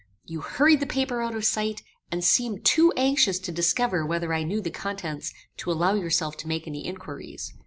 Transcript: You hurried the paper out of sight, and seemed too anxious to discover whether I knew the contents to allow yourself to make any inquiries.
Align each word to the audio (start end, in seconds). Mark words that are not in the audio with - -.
You 0.25 0.41
hurried 0.41 0.79
the 0.79 0.87
paper 0.87 1.21
out 1.21 1.35
of 1.35 1.45
sight, 1.45 1.83
and 2.11 2.23
seemed 2.23 2.65
too 2.65 2.91
anxious 2.97 3.37
to 3.37 3.51
discover 3.51 4.03
whether 4.03 4.33
I 4.33 4.41
knew 4.41 4.59
the 4.59 4.71
contents 4.71 5.31
to 5.57 5.71
allow 5.71 5.93
yourself 5.93 6.35
to 6.37 6.47
make 6.47 6.65
any 6.65 6.87
inquiries. 6.87 7.53